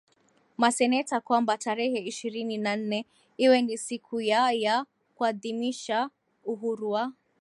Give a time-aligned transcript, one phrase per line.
[0.57, 3.05] maseneta kwamba tarehe ishirini na nne
[3.37, 4.85] iwe ni siku ya ya
[5.15, 6.09] kuadhimisha
[6.43, 7.13] uhuru wa